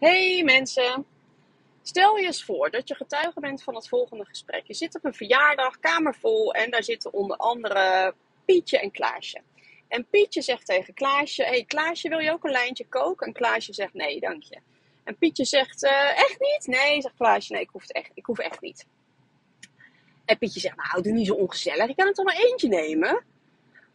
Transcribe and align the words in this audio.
Hey 0.00 0.42
mensen, 0.44 1.06
stel 1.82 2.16
je 2.16 2.26
eens 2.26 2.44
voor 2.44 2.70
dat 2.70 2.88
je 2.88 2.94
getuige 2.94 3.40
bent 3.40 3.62
van 3.62 3.74
het 3.74 3.88
volgende 3.88 4.24
gesprek. 4.24 4.66
Je 4.66 4.74
zit 4.74 4.94
op 4.94 5.04
een 5.04 5.14
verjaardag, 5.14 5.78
kamer 5.78 6.14
vol 6.14 6.54
en 6.54 6.70
daar 6.70 6.84
zitten 6.84 7.12
onder 7.12 7.36
andere 7.36 8.14
Pietje 8.44 8.78
en 8.78 8.90
Klaasje. 8.90 9.40
En 9.88 10.06
Pietje 10.10 10.42
zegt 10.42 10.66
tegen 10.66 10.94
Klaasje, 10.94 11.44
hey 11.44 11.64
Klaasje 11.64 12.08
wil 12.08 12.18
je 12.18 12.32
ook 12.32 12.44
een 12.44 12.50
lijntje 12.50 12.86
koken? 12.88 13.26
En 13.26 13.32
Klaasje 13.32 13.72
zegt 13.72 13.94
nee 13.94 14.20
dank 14.20 14.42
je. 14.42 14.58
En 15.04 15.16
Pietje 15.16 15.44
zegt 15.44 15.84
eh, 15.84 16.18
echt 16.18 16.36
niet? 16.40 16.66
Nee, 16.66 17.00
zegt 17.00 17.16
Klaasje, 17.16 17.52
nee 17.52 17.62
ik 17.62 17.70
hoef, 17.72 17.88
echt, 17.88 18.10
ik 18.14 18.26
hoef 18.26 18.38
echt 18.38 18.60
niet. 18.60 18.86
En 20.24 20.38
Pietje 20.38 20.60
zegt 20.60 20.76
nou 20.76 21.02
doe 21.02 21.12
niet 21.12 21.26
zo 21.26 21.34
ongezellig, 21.34 21.86
je 21.86 21.94
kan 21.94 22.06
het 22.06 22.18
er 22.18 22.24
maar 22.24 22.40
eentje 22.42 22.68
nemen. 22.68 23.24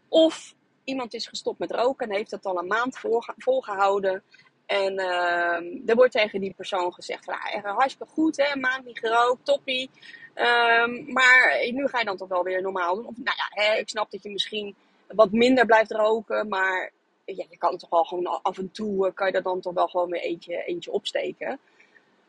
Of 0.07 0.55
iemand 0.83 1.13
is 1.13 1.27
gestopt 1.27 1.59
met 1.59 1.71
roken 1.71 2.09
en 2.09 2.15
heeft 2.15 2.29
dat 2.29 2.45
al 2.45 2.57
een 2.57 2.67
maand 2.67 2.99
volgehouden. 3.37 4.23
En 4.65 4.99
uh, 4.99 5.89
er 5.89 5.95
wordt 5.95 6.11
tegen 6.11 6.39
die 6.39 6.53
persoon 6.53 6.93
gezegd: 6.93 7.25
van, 7.25 7.33
ah, 7.33 7.77
hartstikke 7.77 8.13
goed, 8.13 8.37
hè, 8.37 8.59
maand 8.59 8.85
niet 8.85 8.99
gerookt, 8.99 9.45
toppie. 9.45 9.89
Um, 10.35 11.13
maar 11.13 11.67
nu 11.71 11.87
ga 11.87 11.99
je 11.99 12.05
dan 12.05 12.17
toch 12.17 12.27
wel 12.27 12.43
weer 12.43 12.61
normaal 12.61 12.95
doen. 12.95 13.07
Of, 13.07 13.15
nou 13.17 13.37
ja, 13.37 13.63
hè, 13.63 13.77
ik 13.77 13.89
snap 13.89 14.11
dat 14.11 14.23
je 14.23 14.29
misschien 14.29 14.75
wat 15.07 15.31
minder 15.31 15.65
blijft 15.65 15.91
roken, 15.91 16.47
maar 16.47 16.91
ja, 17.25 17.45
je 17.49 17.57
kan 17.57 17.77
toch 17.77 17.89
wel 17.89 18.03
gewoon 18.03 18.41
af 18.41 18.57
en 18.57 18.71
toe, 18.71 19.07
eh, 19.07 19.13
kan 19.13 19.27
je 19.27 19.33
er 19.33 19.43
dan 19.43 19.61
toch 19.61 19.73
wel 19.73 19.87
gewoon 19.87 20.09
weer 20.09 20.21
eentje, 20.21 20.63
eentje 20.63 20.91
opsteken. 20.91 21.59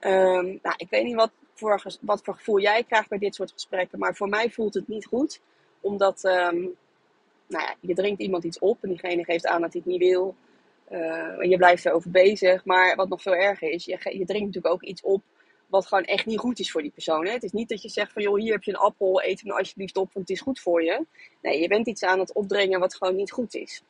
Um, 0.00 0.58
nou, 0.62 0.74
ik 0.76 0.90
weet 0.90 1.04
niet 1.04 1.14
wat 1.14 1.30
voor, 1.54 1.82
wat 2.00 2.20
voor 2.22 2.34
gevoel 2.34 2.60
jij 2.60 2.84
krijgt 2.84 3.08
bij 3.08 3.18
dit 3.18 3.34
soort 3.34 3.52
gesprekken, 3.52 3.98
maar 3.98 4.14
voor 4.14 4.28
mij 4.28 4.50
voelt 4.50 4.74
het 4.74 4.88
niet 4.88 5.06
goed. 5.06 5.40
Omdat, 5.80 6.22
nou 6.22 6.74
ja, 7.46 7.74
je 7.80 7.94
drinkt 7.94 8.20
iemand 8.20 8.44
iets 8.44 8.58
op 8.58 8.82
en 8.82 8.88
diegene 8.88 9.24
geeft 9.24 9.46
aan 9.46 9.60
dat 9.60 9.72
hij 9.72 9.82
het 9.84 9.90
niet 9.90 10.10
wil. 10.10 10.34
Uh, 10.90 11.42
je 11.50 11.56
blijft 11.56 11.86
erover 11.86 12.10
bezig. 12.10 12.64
Maar 12.64 12.96
wat 12.96 13.08
nog 13.08 13.22
veel 13.22 13.34
erger 13.34 13.70
is, 13.70 13.84
je, 13.84 13.90
je 13.90 14.24
drinkt 14.24 14.46
natuurlijk 14.46 14.74
ook 14.74 14.82
iets 14.82 15.02
op 15.02 15.22
wat 15.66 15.86
gewoon 15.86 16.04
echt 16.04 16.26
niet 16.26 16.38
goed 16.38 16.58
is 16.58 16.70
voor 16.70 16.82
die 16.82 16.90
persoon. 16.90 17.26
Hè? 17.26 17.32
Het 17.32 17.42
is 17.42 17.52
niet 17.52 17.68
dat 17.68 17.82
je 17.82 17.88
zegt 17.88 18.12
van 18.12 18.22
joh, 18.22 18.38
hier 18.38 18.52
heb 18.52 18.62
je 18.62 18.70
een 18.70 18.78
appel, 18.78 19.22
eet 19.22 19.40
hem 19.40 19.50
alsjeblieft 19.50 19.96
op, 19.96 20.12
want 20.12 20.28
het 20.28 20.36
is 20.36 20.42
goed 20.42 20.60
voor 20.60 20.82
je. 20.82 21.06
Nee, 21.42 21.60
je 21.60 21.68
bent 21.68 21.86
iets 21.86 22.02
aan 22.02 22.18
het 22.18 22.32
opdringen 22.32 22.80
wat 22.80 22.94
gewoon 22.94 23.16
niet 23.16 23.32
goed 23.32 23.54
is. 23.54 23.82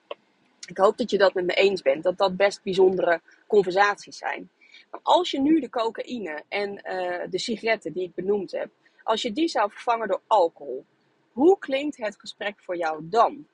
Ik 0.67 0.77
hoop 0.77 0.97
dat 0.97 1.11
je 1.11 1.19
dat 1.19 1.35
met 1.35 1.47
me 1.47 1.55
eens 1.55 1.83
bent, 1.83 2.03
dat 2.03 2.19
dat 2.19 2.37
best 2.37 2.63
bijzondere 2.63 3.21
conversaties 3.47 4.19
zijn. 4.19 4.51
Maar 4.91 5.01
als 5.03 5.31
je 5.31 5.41
nu 5.41 5.61
de 5.61 5.71
cocaïne 5.71 6.43
en 6.49 6.71
uh, 6.71 7.31
de 7.31 7.39
sigaretten 7.39 7.93
die 7.93 8.03
ik 8.03 8.15
benoemd 8.15 8.53
heb, 8.53 8.69
als 9.03 9.23
je 9.23 9.33
die 9.33 9.49
zou 9.49 9.71
vervangen 9.71 10.09
door 10.09 10.21
alcohol, 10.27 10.85
hoe 11.33 11.59
klinkt 11.59 11.97
het 11.97 12.21
gesprek 12.21 12.55
voor 12.59 12.77
jou 12.77 12.99
dan? 13.03 13.47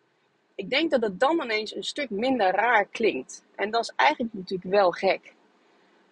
Ik 0.55 0.70
denk 0.70 0.91
dat 0.91 1.03
het 1.03 1.20
dan 1.20 1.42
ineens 1.42 1.75
een 1.75 1.84
stuk 1.84 2.11
minder 2.11 2.50
raar 2.50 2.86
klinkt. 2.86 3.45
En 3.55 3.70
dat 3.70 3.83
is 3.83 3.92
eigenlijk 3.97 4.34
natuurlijk 4.34 4.70
wel 4.70 4.91
gek. 4.91 5.34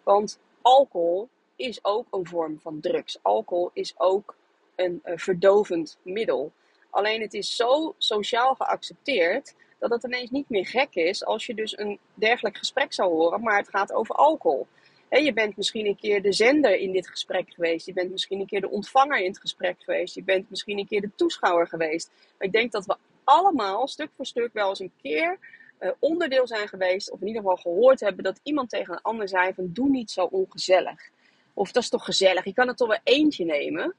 Want 0.03 0.39
alcohol 0.63 1.29
is 1.57 1.85
ook 1.85 2.07
een 2.11 2.27
vorm 2.27 2.61
van 2.61 2.81
drugs. 2.81 3.19
Alcohol 3.23 3.71
is 3.73 3.95
ook 3.97 4.37
een 4.77 5.03
uh, 5.05 5.17
verdovend 5.17 5.99
middel. 6.03 6.53
Alleen 6.91 7.21
het 7.21 7.35
is 7.35 7.57
zo 7.57 7.95
sociaal 7.99 8.55
geaccepteerd 8.55 9.55
dat 9.79 9.91
het 9.91 10.05
ineens 10.05 10.31
niet 10.31 10.49
meer 10.49 10.67
gek 10.67 10.95
is 10.95 11.25
als 11.25 11.47
je 11.47 11.55
dus 11.55 11.79
een 11.79 11.99
dergelijk 12.15 12.57
gesprek 12.57 12.93
zou 12.93 13.11
horen, 13.13 13.43
maar 13.43 13.57
het 13.57 13.69
gaat 13.69 13.93
over 13.93 14.15
alcohol. 14.15 14.67
je 15.11 15.33
bent 15.33 15.57
misschien 15.57 15.87
een 15.87 15.97
keer 15.97 16.23
de 16.23 16.33
zender 16.33 16.77
in 16.77 16.93
dit 16.93 17.09
gesprek 17.09 17.53
geweest. 17.55 17.87
Je 17.87 17.93
bent 17.93 18.11
misschien 18.11 18.41
een 18.41 18.47
keer 18.47 18.61
de 18.61 18.71
ontvanger 18.71 19.19
in 19.19 19.31
het 19.31 19.41
gesprek 19.41 19.77
geweest. 19.79 20.15
Je 20.15 20.23
bent 20.23 20.51
misschien 20.51 20.79
een 20.79 20.87
keer 20.87 21.01
de 21.01 21.11
toeschouwer 21.15 21.67
geweest. 21.67 22.11
Ik 22.39 22.53
denk 22.53 22.73
dat 22.73 22.87
we 22.87 22.97
allemaal 23.31 23.89
stuk 23.89 24.11
voor 24.17 24.27
stuk 24.27 24.53
wel 24.53 24.69
eens 24.69 24.81
een 24.81 24.93
keer 25.03 25.39
uh, 25.81 25.91
onderdeel 25.99 26.47
zijn 26.47 26.69
geweest, 26.69 27.11
of 27.11 27.21
in 27.21 27.27
ieder 27.27 27.43
geval 27.43 27.57
gehoord 27.57 28.01
hebben 28.01 28.25
dat 28.25 28.41
iemand 28.43 28.71
tegen 28.71 28.95
een 28.95 29.03
ander 29.03 29.29
zei 29.29 29.55
van 29.55 29.71
doe 29.73 29.89
niet 29.89 30.11
zo 30.11 30.25
ongezellig. 30.25 31.11
Of 31.55 31.73
dat 31.73 31.83
is 31.83 31.89
toch 31.89 32.05
gezellig, 32.05 32.45
je 32.45 32.55
kan 32.55 32.69
het 32.69 32.77
toch 32.77 32.89
wel 32.89 33.01
eentje 33.05 33.45
nemen. 33.45 33.95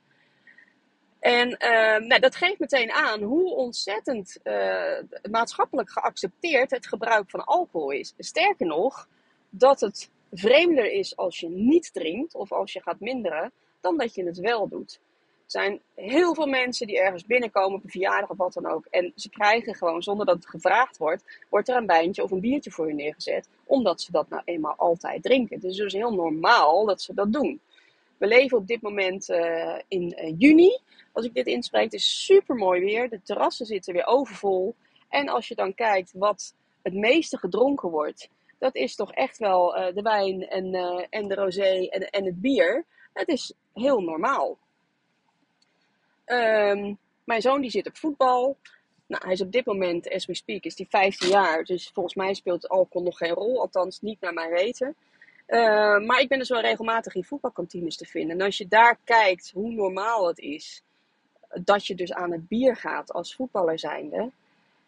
En 1.20 1.48
uh, 1.50 2.08
nou, 2.08 2.20
dat 2.20 2.36
geeft 2.36 2.59
meteen 2.59 2.92
aan 2.92 3.22
hoe 3.22 3.56
ontzettend 3.56 4.38
uh, 4.44 4.97
maatschappelijk 5.31 5.92
geaccepteerd 5.92 6.72
het 6.72 6.88
gebruik 6.88 7.30
van 7.30 7.46
alcohol 7.46 7.92
is. 7.92 8.13
Sterker 8.18 8.66
nog, 8.66 9.08
dat 9.50 9.80
het 9.80 10.09
vreemder 10.31 10.92
is 10.92 11.16
als 11.16 11.40
je 11.40 11.50
niet 11.50 11.94
drinkt 11.94 12.36
of 12.36 12.52
als 12.52 12.74
je 12.74 12.81
gaat 12.81 13.00
minderen, 13.00 13.52
dan 13.81 13.98
dat 13.98 14.16
je 14.16 14.25
het 14.25 14.38
wel 14.38 14.68
doet 14.68 15.00
zijn 15.51 15.81
heel 15.95 16.35
veel 16.35 16.45
mensen 16.45 16.88
die 16.88 17.00
ergens 17.00 17.25
binnenkomen 17.25 17.78
op 17.78 17.84
een 17.84 17.89
verjaardag 17.89 18.29
of 18.29 18.38
wat 18.38 18.53
dan 18.53 18.66
ook. 18.66 18.85
En 18.85 19.12
ze 19.16 19.29
krijgen 19.29 19.75
gewoon, 19.75 20.03
zonder 20.03 20.25
dat 20.25 20.35
het 20.35 20.47
gevraagd 20.47 20.97
wordt, 20.97 21.23
wordt 21.50 21.69
er 21.69 21.75
een 21.75 21.85
wijntje 21.85 22.23
of 22.23 22.31
een 22.31 22.39
biertje 22.39 22.72
voor 22.72 22.88
je 22.88 22.94
neergezet. 22.94 23.50
Omdat 23.66 24.01
ze 24.01 24.12
dat 24.12 24.29
nou 24.29 24.41
eenmaal 24.45 24.75
altijd 24.75 25.23
drinken. 25.23 25.56
Het 25.56 25.66
is 25.66 25.75
dus 25.75 25.94
heel 25.94 26.13
normaal 26.13 26.85
dat 26.85 27.01
ze 27.01 27.13
dat 27.13 27.34
doen. 27.34 27.62
We 28.17 28.28
leven 28.28 28.57
op 28.57 28.67
dit 28.67 28.81
moment 28.81 29.29
uh, 29.29 29.79
in 29.88 30.17
uh, 30.17 30.34
juni. 30.38 30.78
Als 31.12 31.25
ik 31.25 31.34
dit 31.34 31.45
inspreek, 31.45 31.83
het 31.83 31.94
is 31.94 32.25
super 32.25 32.56
mooi 32.56 32.79
weer. 32.79 33.09
De 33.09 33.22
terrassen 33.22 33.66
zitten 33.66 33.94
weer 33.94 34.06
overvol. 34.06 34.75
En 35.09 35.29
als 35.29 35.47
je 35.47 35.56
dan 35.56 35.73
kijkt 35.73 36.12
wat 36.16 36.53
het 36.81 36.94
meeste 36.94 37.38
gedronken 37.38 37.89
wordt, 37.89 38.29
dat 38.59 38.75
is 38.75 38.95
toch 38.95 39.12
echt 39.12 39.38
wel 39.38 39.78
uh, 39.78 39.94
de 39.94 40.01
wijn 40.01 40.47
en, 40.47 40.73
en 41.09 41.28
de 41.28 41.35
rosé 41.35 41.88
en, 41.89 42.09
en 42.09 42.25
het 42.25 42.41
bier. 42.41 42.85
Het 43.13 43.28
is 43.28 43.53
heel 43.73 44.00
normaal. 44.00 44.57
Um, 46.31 46.97
mijn 47.24 47.42
zoon 47.42 47.62
die 47.62 47.69
zit 47.69 47.88
op 47.88 47.97
voetbal. 47.97 48.58
Nou, 49.06 49.24
hij 49.24 49.34
is 49.34 49.42
op 49.42 49.52
dit 49.52 49.66
moment, 49.66 50.09
as 50.09 50.25
we 50.25 50.36
speak, 50.36 50.64
is 50.64 50.78
hij 50.78 50.88
15 50.90 51.30
jaar. 51.30 51.64
Dus 51.64 51.90
volgens 51.94 52.16
mij 52.16 52.34
speelt 52.34 52.69
alcohol 52.69 53.03
nog 53.03 53.18
geen 53.18 53.34
rol. 53.34 53.59
Althans, 53.59 54.02
niet 54.02 54.22
naar 54.22 54.34
mijn 54.34 54.50
weten. 54.50 54.96
Uh, 55.47 56.00
maar 56.00 56.19
ik 56.19 56.28
ben 56.28 56.40
dus 56.40 56.50
wel 56.50 56.62
regelmatig 56.62 57.16
in 57.16 57.24
voetbalkantines 57.24 57.97
te 57.97 58.06
vinden. 58.06 58.40
En 58.40 58.46
als 58.46 58.58
je 58.58 58.68
daar 58.68 58.97
kijkt 59.03 59.52
hoe 59.53 59.72
normaal 59.72 60.28
het 60.28 60.40
is 60.40 60.84
dat 61.50 61.88
je 61.88 61.96
dus 61.96 62.14
aan 62.14 62.31
het 62.31 62.48
bier 62.48 62.75
gaat 62.75 63.12
als 63.13 63.36
voetballer 63.36 63.80
zijnde. 63.80 64.31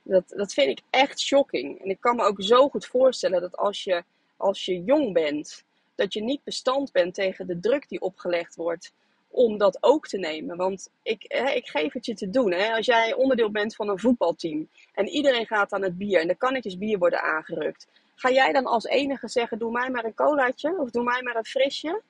Dat, 0.02 0.24
dat 0.28 0.54
vind 0.54 0.70
ik 0.70 0.82
echt 0.90 1.20
shocking. 1.20 1.82
En 1.82 1.90
ik 1.90 2.00
kan 2.00 2.16
me 2.16 2.24
ook 2.24 2.42
zo 2.42 2.70
goed 2.70 2.86
voorstellen 2.86 3.42
dat 3.42 3.58
als 3.58 3.84
je, 3.84 4.04
als 4.38 4.66
je 4.66 4.84
jong 4.84 5.14
bent, 5.14 5.64
dat 5.96 6.14
je 6.14 6.24
niet 6.24 6.44
bestand 6.44 6.92
bent 6.92 7.14
tegen 7.14 7.48
de 7.48 7.60
druk 7.60 7.90
die 7.90 8.02
opgelegd 8.02 8.56
wordt 8.56 8.94
om 9.34 9.58
dat 9.58 9.78
ook 9.82 10.08
te 10.08 10.18
nemen. 10.18 10.58
Want 10.58 10.90
ik, 11.04 11.26
hè, 11.28 11.50
ik 11.50 11.68
geef 11.68 11.94
het 11.94 12.06
je 12.06 12.14
te 12.14 12.30
doen. 12.30 12.52
Hè. 12.52 12.74
Als 12.74 12.86
jij 12.86 13.14
onderdeel 13.14 13.52
bent 13.52 13.76
van 13.76 13.90
een 13.90 14.00
voetbalteam 14.00 14.68
en 14.94 15.08
iedereen 15.08 15.46
gaat 15.46 15.74
aan 15.74 15.82
het 15.82 15.98
bier 15.98 16.20
en 16.20 16.28
de 16.28 16.36
kannetjes 16.36 16.78
bier 16.78 16.98
worden 16.98 17.22
aangerukt, 17.22 17.88
ga 18.16 18.32
jij 18.32 18.52
dan 18.52 18.66
als 18.66 18.86
enige 18.86 19.28
zeggen: 19.28 19.60
Doe 19.60 19.72
mij 19.72 19.90
maar 19.90 20.06
een 20.06 20.14
colaatje 20.14 20.78
of 20.78 20.90
doe 20.90 21.04
mij 21.04 21.22
maar 21.22 21.36
een 21.36 21.46
frisje? 21.46 22.02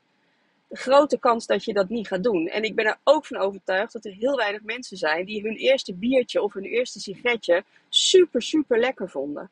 De 0.67 0.77
grote 0.77 1.19
kans 1.19 1.45
dat 1.45 1.63
je 1.63 1.73
dat 1.73 1.89
niet 1.89 2.07
gaat 2.07 2.23
doen. 2.23 2.47
En 2.47 2.63
ik 2.63 2.75
ben 2.75 2.85
er 2.85 2.97
ook 3.03 3.25
van 3.25 3.37
overtuigd 3.37 3.93
dat 3.93 4.05
er 4.05 4.11
heel 4.11 4.35
weinig 4.35 4.63
mensen 4.63 4.97
zijn 4.97 5.25
die 5.25 5.41
hun 5.41 5.55
eerste 5.55 5.93
biertje 5.93 6.41
of 6.41 6.53
hun 6.53 6.63
eerste 6.63 6.99
sigaretje 6.99 7.63
super, 7.89 8.41
super 8.41 8.79
lekker 8.79 9.09
vonden. 9.09 9.49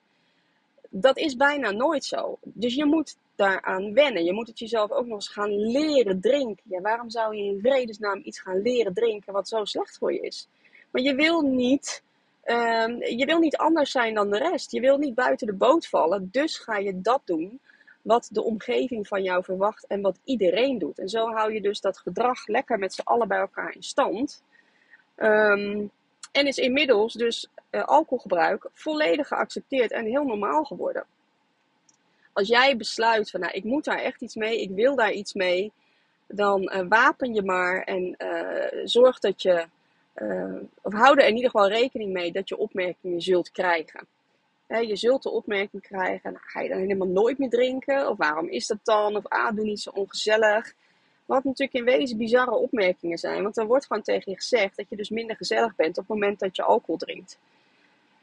Dat 0.89 1.17
is 1.17 1.35
bijna 1.35 1.71
nooit 1.71 2.05
zo. 2.05 2.37
Dus 2.41 2.75
je 2.75 2.85
moet 2.85 3.15
daaraan 3.41 3.93
wennen. 3.93 4.23
Je 4.23 4.33
moet 4.33 4.47
het 4.47 4.59
jezelf 4.59 4.91
ook 4.91 5.05
nog 5.05 5.15
eens 5.15 5.27
gaan 5.27 5.71
leren 5.71 6.21
drinken. 6.21 6.63
Ja, 6.69 6.81
waarom 6.81 7.09
zou 7.09 7.35
je 7.35 7.43
in 7.43 7.59
vredesnaam 7.59 8.21
iets 8.23 8.39
gaan 8.39 8.61
leren 8.61 8.93
drinken 8.93 9.33
wat 9.33 9.47
zo 9.47 9.65
slecht 9.65 9.97
voor 9.97 10.13
je 10.13 10.19
is? 10.19 10.47
Maar 10.91 11.01
je 11.01 11.15
wil 11.15 11.41
niet, 11.41 12.03
um, 12.45 13.03
je 13.03 13.25
wil 13.25 13.39
niet 13.39 13.57
anders 13.57 13.91
zijn 13.91 14.13
dan 14.13 14.29
de 14.29 14.37
rest. 14.37 14.71
Je 14.71 14.79
wil 14.79 14.97
niet 14.97 15.15
buiten 15.15 15.47
de 15.47 15.53
boot 15.53 15.87
vallen. 15.87 16.29
Dus 16.31 16.57
ga 16.57 16.77
je 16.77 17.01
dat 17.01 17.21
doen 17.25 17.59
wat 18.01 18.29
de 18.31 18.43
omgeving 18.43 19.07
van 19.07 19.23
jou 19.23 19.43
verwacht 19.43 19.87
en 19.87 20.01
wat 20.01 20.19
iedereen 20.23 20.77
doet. 20.77 20.99
En 20.99 21.09
zo 21.09 21.27
hou 21.27 21.53
je 21.53 21.61
dus 21.61 21.81
dat 21.81 21.97
gedrag 21.97 22.47
lekker 22.47 22.79
met 22.79 22.93
z'n 22.93 23.01
allen 23.01 23.27
bij 23.27 23.39
elkaar 23.39 23.75
in 23.75 23.83
stand. 23.83 24.43
Um, 25.17 25.91
en 26.31 26.47
is 26.47 26.57
inmiddels 26.57 27.13
dus 27.13 27.47
uh, 27.71 27.83
alcoholgebruik 27.83 28.69
volledig 28.73 29.27
geaccepteerd 29.27 29.91
en 29.91 30.05
heel 30.05 30.23
normaal 30.23 30.63
geworden 30.63 31.05
als 32.33 32.47
jij 32.47 32.77
besluit 32.77 33.29
van 33.29 33.39
nou, 33.39 33.53
ik 33.53 33.63
moet 33.63 33.83
daar 33.83 33.99
echt 33.99 34.21
iets 34.21 34.35
mee, 34.35 34.61
ik 34.61 34.69
wil 34.69 34.95
daar 34.95 35.11
iets 35.11 35.33
mee, 35.33 35.71
dan 36.27 36.61
uh, 36.61 36.81
wapen 36.89 37.33
je 37.33 37.43
maar 37.43 37.83
en 37.83 38.15
uh, 38.17 38.81
zorg 38.83 39.19
dat 39.19 39.41
je, 39.41 39.65
uh, 40.15 40.55
of 40.81 40.93
hou 40.93 41.19
er 41.19 41.27
in 41.27 41.35
ieder 41.35 41.49
geval 41.49 41.67
rekening 41.67 42.11
mee 42.11 42.31
dat 42.31 42.49
je 42.49 42.57
opmerkingen 42.57 43.21
zult 43.21 43.51
krijgen. 43.51 44.07
je 44.67 44.95
zult 44.95 45.23
de 45.23 45.29
opmerking 45.29 45.81
krijgen, 45.81 46.31
nou, 46.31 46.43
ga 46.47 46.61
je 46.61 46.69
dan 46.69 46.77
helemaal 46.77 47.07
nooit 47.07 47.37
meer 47.37 47.49
drinken? 47.49 48.09
Of 48.09 48.17
waarom 48.17 48.49
is 48.49 48.67
dat 48.67 48.79
dan? 48.83 49.15
Of 49.15 49.27
ah, 49.27 49.55
doe 49.55 49.65
niet 49.65 49.81
zo 49.81 49.89
ongezellig. 49.89 50.73
Wat 51.25 51.43
natuurlijk 51.43 51.77
in 51.77 51.83
wezen 51.83 52.17
bizarre 52.17 52.55
opmerkingen 52.55 53.17
zijn. 53.17 53.43
Want 53.43 53.55
dan 53.55 53.67
wordt 53.67 53.85
gewoon 53.85 54.01
tegen 54.01 54.31
je 54.31 54.37
gezegd 54.37 54.77
dat 54.77 54.89
je 54.89 54.95
dus 54.95 55.09
minder 55.09 55.35
gezellig 55.35 55.75
bent 55.75 55.97
op 55.97 56.07
het 56.07 56.19
moment 56.19 56.39
dat 56.39 56.55
je 56.55 56.63
alcohol 56.63 56.97
drinkt. 56.97 57.37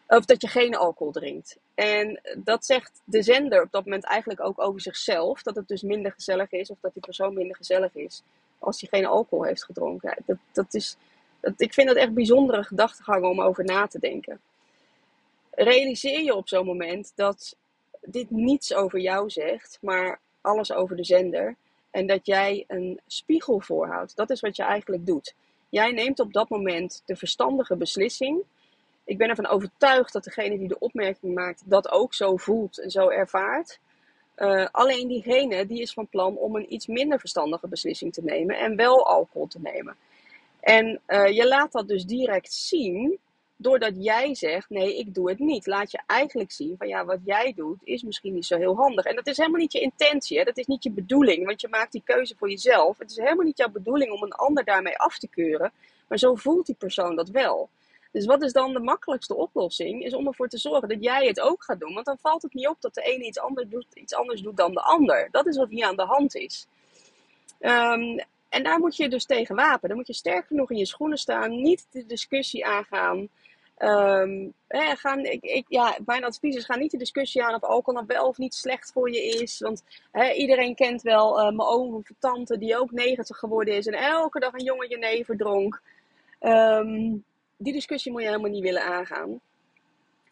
Of 0.09 0.25
dat 0.25 0.43
je 0.43 0.49
geen 0.49 0.77
alcohol 0.77 1.13
drinkt. 1.13 1.59
En 1.75 2.21
dat 2.37 2.65
zegt 2.65 3.01
de 3.05 3.23
zender 3.23 3.63
op 3.63 3.71
dat 3.71 3.85
moment 3.85 4.05
eigenlijk 4.05 4.41
ook 4.41 4.61
over 4.61 4.81
zichzelf. 4.81 5.43
Dat 5.43 5.57
het 5.57 5.69
dus 5.69 5.83
minder 5.83 6.13
gezellig 6.13 6.53
is, 6.53 6.71
of 6.71 6.79
dat 6.81 6.93
die 6.93 7.03
persoon 7.03 7.35
minder 7.35 7.57
gezellig 7.57 7.95
is. 7.95 8.23
Als 8.59 8.81
hij 8.81 8.89
geen 8.89 9.09
alcohol 9.09 9.45
heeft 9.45 9.65
gedronken. 9.65 10.17
Dat, 10.27 10.37
dat 10.53 10.75
is, 10.75 10.97
dat, 11.41 11.53
ik 11.57 11.75
vind 11.75 11.89
dat 11.89 11.97
echt 11.97 12.15
bijzondere 12.15 12.63
gedachtegangen 12.63 13.29
om 13.29 13.41
over 13.41 13.65
na 13.65 13.87
te 13.87 13.99
denken. 13.99 14.41
Realiseer 15.51 16.21
je 16.21 16.35
op 16.35 16.49
zo'n 16.49 16.67
moment 16.67 17.13
dat 17.15 17.57
dit 18.01 18.31
niets 18.31 18.75
over 18.75 19.01
jou 19.01 19.31
zegt, 19.31 19.79
maar 19.81 20.21
alles 20.41 20.73
over 20.73 20.97
de 20.97 21.05
zender. 21.05 21.57
En 21.91 22.07
dat 22.07 22.27
jij 22.27 22.65
een 22.67 23.01
spiegel 23.07 23.61
voorhoudt. 23.61 24.17
Dat 24.17 24.31
is 24.31 24.41
wat 24.41 24.57
je 24.57 24.63
eigenlijk 24.63 25.07
doet. 25.07 25.35
Jij 25.69 25.91
neemt 25.91 26.21
op 26.21 26.33
dat 26.33 26.49
moment 26.49 27.03
de 27.05 27.17
verstandige 27.17 27.77
beslissing. 27.77 28.43
Ik 29.09 29.19
ben 29.19 29.29
ervan 29.29 29.47
overtuigd 29.47 30.13
dat 30.13 30.25
degene 30.25 30.59
die 30.59 30.69
de 30.69 30.79
opmerking 30.79 31.35
maakt 31.35 31.63
dat 31.65 31.91
ook 31.91 32.15
zo 32.15 32.37
voelt 32.37 32.79
en 32.79 32.91
zo 32.91 33.09
ervaart. 33.09 33.79
Uh, 34.37 34.67
alleen 34.71 35.09
diegene 35.09 35.67
die 35.67 35.81
is 35.81 35.93
van 35.93 36.09
plan 36.09 36.37
om 36.37 36.57
een 36.57 36.73
iets 36.73 36.87
minder 36.87 37.19
verstandige 37.19 37.69
beslissing 37.69 38.13
te 38.13 38.23
nemen 38.23 38.59
en 38.59 38.77
wel 38.77 39.07
alcohol 39.07 39.47
te 39.47 39.61
nemen. 39.61 39.97
En 40.61 41.01
uh, 41.07 41.29
je 41.29 41.47
laat 41.47 41.73
dat 41.73 41.89
dus 41.89 42.05
direct 42.05 42.53
zien 42.53 43.19
doordat 43.57 43.93
jij 43.97 44.35
zegt: 44.35 44.71
nee, 44.71 44.99
ik 44.99 45.15
doe 45.15 45.29
het 45.29 45.39
niet. 45.39 45.67
Laat 45.67 45.91
je 45.91 46.01
eigenlijk 46.07 46.53
zien 46.53 46.75
van 46.79 46.89
ja, 46.89 47.05
wat 47.05 47.21
jij 47.25 47.53
doet 47.57 47.79
is 47.85 48.03
misschien 48.03 48.35
niet 48.35 48.47
zo 48.47 48.57
heel 48.57 48.77
handig. 48.77 49.05
En 49.05 49.17
dat 49.17 49.27
is 49.27 49.37
helemaal 49.37 49.61
niet 49.61 49.73
je 49.73 49.81
intentie, 49.81 50.39
hè? 50.39 50.45
dat 50.45 50.59
is 50.59 50.67
niet 50.67 50.83
je 50.83 50.91
bedoeling, 50.91 51.47
want 51.47 51.61
je 51.61 51.69
maakt 51.69 51.93
die 51.93 52.03
keuze 52.05 52.35
voor 52.37 52.51
jezelf. 52.51 52.99
Het 52.99 53.11
is 53.11 53.17
helemaal 53.17 53.45
niet 53.45 53.59
jouw 53.59 53.71
bedoeling 53.71 54.13
om 54.13 54.23
een 54.23 54.33
ander 54.33 54.65
daarmee 54.65 54.99
af 54.99 55.19
te 55.19 55.29
keuren, 55.29 55.73
maar 56.09 56.19
zo 56.19 56.35
voelt 56.35 56.67
die 56.67 56.77
persoon 56.79 57.17
dat 57.17 57.29
wel. 57.29 57.69
Dus 58.19 58.27
wat 58.27 58.43
is 58.43 58.53
dan 58.53 58.73
de 58.73 58.81
makkelijkste 58.81 59.35
oplossing? 59.35 60.05
Is 60.05 60.15
om 60.15 60.27
ervoor 60.27 60.49
te 60.49 60.59
zorgen 60.59 60.89
dat 60.89 61.03
jij 61.03 61.27
het 61.27 61.41
ook 61.41 61.65
gaat 61.65 61.81
doen. 61.81 61.95
Want 61.95 62.07
dan 62.07 62.19
valt 62.21 62.43
het 62.43 62.55
niet 62.55 62.69
op 62.69 62.81
dat 62.81 62.95
de 62.95 63.03
ene 63.03 63.25
iets 63.25 63.39
anders 63.39 63.69
doet, 63.69 63.87
iets 63.95 64.15
anders 64.15 64.41
doet 64.41 64.57
dan 64.57 64.73
de 64.73 64.81
ander. 64.81 65.29
Dat 65.31 65.47
is 65.47 65.57
wat 65.57 65.69
hier 65.69 65.87
aan 65.87 65.97
de 65.97 66.05
hand 66.05 66.35
is. 66.35 66.67
Um, 67.61 68.21
en 68.49 68.63
daar 68.63 68.79
moet 68.79 68.97
je 68.97 69.09
dus 69.09 69.25
tegen 69.25 69.55
wapen. 69.55 69.89
Dan 69.89 69.97
moet 69.97 70.07
je 70.07 70.13
sterk 70.13 70.47
genoeg 70.47 70.71
in 70.71 70.77
je 70.77 70.87
schoenen 70.87 71.19
staan. 71.19 71.63
Niet 71.63 71.87
de 71.91 72.07
discussie 72.07 72.67
aangaan. 72.67 73.29
Um, 73.79 74.53
hè, 74.69 74.97
gaan, 74.97 75.25
ik, 75.25 75.65
ja, 75.69 75.99
mijn 76.05 76.25
advies 76.25 76.57
is: 76.57 76.65
ga 76.65 76.77
niet 76.77 76.91
de 76.91 76.99
discussie 76.99 77.45
aan 77.45 77.55
of 77.55 77.63
alcohol 77.63 77.95
nou 77.95 78.07
wel 78.07 78.27
of 78.27 78.39
niet 78.39 78.55
slecht 78.55 78.93
voor 78.93 79.11
je 79.11 79.25
is. 79.25 79.59
Want 79.59 79.83
hè, 80.13 80.33
iedereen 80.33 80.75
kent 80.75 81.03
wel 81.03 81.39
uh, 81.39 81.45
mijn 81.45 81.69
oom 81.69 81.95
of 81.95 82.11
tante 82.19 82.59
die 82.59 82.79
ook 82.79 82.91
90 82.91 83.37
geworden 83.37 83.75
is 83.75 83.87
en 83.87 83.95
elke 83.95 84.41
dag 84.41 84.53
een 84.53 84.65
jonge 84.65 84.89
jenever 84.89 85.37
dronk. 85.37 85.81
Um, 86.41 87.25
die 87.59 87.73
discussie 87.73 88.13
moet 88.13 88.21
je 88.21 88.27
helemaal 88.27 88.51
niet 88.51 88.63
willen 88.63 88.83
aangaan. 88.83 89.41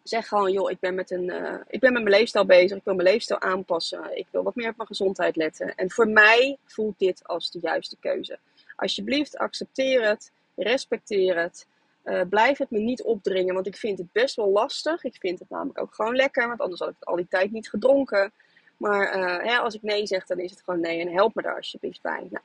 Zeg 0.02 0.28
gewoon, 0.28 0.52
joh, 0.52 0.70
ik 0.70 0.80
ben, 0.80 0.94
met 0.94 1.10
een, 1.10 1.24
uh, 1.24 1.54
ik 1.68 1.80
ben 1.80 1.92
met 1.92 2.02
mijn 2.02 2.16
leefstijl 2.16 2.46
bezig. 2.46 2.76
Ik 2.78 2.84
wil 2.84 2.94
mijn 2.94 3.08
leefstijl 3.08 3.40
aanpassen. 3.40 4.18
Ik 4.18 4.26
wil 4.30 4.42
wat 4.42 4.54
meer 4.54 4.68
op 4.68 4.76
mijn 4.76 4.88
gezondheid 4.88 5.36
letten. 5.36 5.74
En 5.74 5.90
voor 5.90 6.08
mij 6.08 6.58
voelt 6.64 6.98
dit 6.98 7.26
als 7.26 7.50
de 7.50 7.58
juiste 7.62 7.96
keuze. 8.00 8.38
Alsjeblieft, 8.76 9.36
accepteer 9.36 10.08
het. 10.08 10.32
Respecteer 10.56 11.38
het. 11.38 11.66
Uh, 12.04 12.20
blijf 12.30 12.58
het 12.58 12.70
me 12.70 12.78
niet 12.78 13.02
opdringen, 13.02 13.54
want 13.54 13.66
ik 13.66 13.76
vind 13.76 13.98
het 13.98 14.12
best 14.12 14.36
wel 14.36 14.48
lastig. 14.48 15.04
Ik 15.04 15.16
vind 15.20 15.38
het 15.38 15.50
namelijk 15.50 15.80
ook 15.80 15.94
gewoon 15.94 16.16
lekker, 16.16 16.48
want 16.48 16.60
anders 16.60 16.80
had 16.80 16.88
ik 16.88 16.96
het 16.98 17.08
al 17.08 17.16
die 17.16 17.28
tijd 17.28 17.52
niet 17.52 17.68
gedronken. 17.68 18.32
Maar 18.76 19.18
uh, 19.44 19.60
als 19.60 19.74
ik 19.74 19.82
nee 19.82 20.06
zeg, 20.06 20.26
dan 20.26 20.38
is 20.38 20.50
het 20.50 20.62
gewoon 20.62 20.80
nee 20.80 21.00
en 21.00 21.12
help 21.12 21.34
me 21.34 21.42
daar 21.42 21.56
alsjeblieft 21.56 22.02
bij. 22.02 22.26
Nou, 22.30 22.44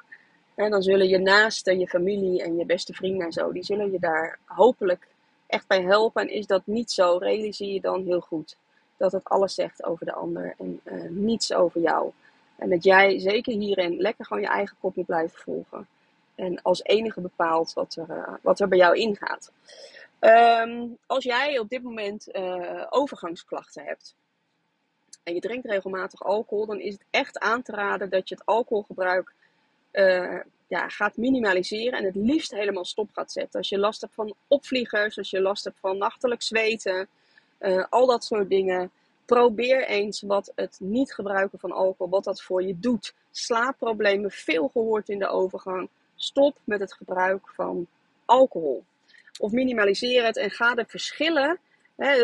en 0.55 0.71
dan 0.71 0.81
zullen 0.81 1.07
je 1.07 1.17
naasten, 1.17 1.79
je 1.79 1.87
familie 1.87 2.43
en 2.43 2.57
je 2.57 2.65
beste 2.65 2.93
vrienden 2.93 3.25
en 3.25 3.31
zo, 3.31 3.51
die 3.51 3.63
zullen 3.63 3.91
je 3.91 3.99
daar 3.99 4.39
hopelijk 4.45 5.07
echt 5.47 5.67
bij 5.67 5.81
helpen. 5.81 6.21
En 6.21 6.29
is 6.29 6.47
dat 6.47 6.61
niet 6.65 6.91
zo, 6.91 7.17
realiseer 7.17 7.73
je 7.73 7.81
dan 7.81 8.05
heel 8.05 8.19
goed 8.19 8.57
dat 8.97 9.11
het 9.11 9.23
alles 9.23 9.53
zegt 9.53 9.83
over 9.83 10.05
de 10.05 10.13
ander 10.13 10.55
en 10.57 10.81
uh, 10.83 11.09
niets 11.09 11.53
over 11.53 11.81
jou. 11.81 12.11
En 12.55 12.69
dat 12.69 12.83
jij 12.83 13.19
zeker 13.19 13.53
hierin 13.53 13.97
lekker 13.97 14.25
gewoon 14.25 14.41
je 14.41 14.49
eigen 14.49 14.77
kop 14.79 14.95
moet 14.95 15.05
blijven 15.05 15.39
volgen. 15.39 15.87
En 16.35 16.61
als 16.61 16.83
enige 16.83 17.21
bepaalt 17.21 17.73
wat 17.73 17.95
er, 17.95 18.17
uh, 18.17 18.33
wat 18.41 18.59
er 18.59 18.67
bij 18.67 18.77
jou 18.77 18.95
ingaat. 18.95 19.51
Um, 20.19 20.97
als 21.05 21.23
jij 21.23 21.59
op 21.59 21.69
dit 21.69 21.83
moment 21.83 22.27
uh, 22.33 22.85
overgangsklachten 22.89 23.83
hebt 23.83 24.15
en 25.23 25.33
je 25.33 25.39
drinkt 25.39 25.65
regelmatig 25.65 26.23
alcohol, 26.23 26.65
dan 26.65 26.79
is 26.79 26.93
het 26.93 27.03
echt 27.09 27.39
aan 27.39 27.61
te 27.61 27.71
raden 27.71 28.09
dat 28.09 28.29
je 28.29 28.35
het 28.35 28.45
alcoholgebruik 28.45 29.33
uh, 29.93 30.39
ja, 30.67 30.89
gaat 30.89 31.17
minimaliseren 31.17 31.99
en 31.99 32.05
het 32.05 32.15
liefst 32.15 32.51
helemaal 32.51 32.85
stop 32.85 33.09
gaat 33.13 33.31
zetten. 33.31 33.59
Als 33.59 33.69
je 33.69 33.77
last 33.77 34.01
hebt 34.01 34.13
van 34.13 34.33
opvliegers, 34.47 35.17
als 35.17 35.29
je 35.29 35.41
last 35.41 35.63
hebt 35.63 35.79
van 35.79 35.97
nachtelijk 35.97 36.41
zweten, 36.41 37.07
uh, 37.59 37.85
al 37.89 38.05
dat 38.05 38.23
soort 38.23 38.49
dingen. 38.49 38.91
Probeer 39.25 39.85
eens 39.87 40.21
wat 40.21 40.51
het 40.55 40.77
niet 40.79 41.13
gebruiken 41.13 41.59
van 41.59 41.71
alcohol, 41.71 42.09
wat 42.09 42.23
dat 42.23 42.41
voor 42.41 42.63
je 42.63 42.79
doet. 42.79 43.13
Slaapproblemen, 43.31 44.31
veel 44.31 44.67
gehoord 44.67 45.09
in 45.09 45.19
de 45.19 45.27
overgang. 45.27 45.89
Stop 46.15 46.57
met 46.63 46.79
het 46.79 46.93
gebruik 46.93 47.49
van 47.49 47.87
alcohol. 48.25 48.83
Of 49.39 49.51
minimaliseer 49.51 50.25
het 50.25 50.37
en 50.37 50.51
ga 50.51 50.75
de 50.75 50.85
verschillen. 50.87 51.59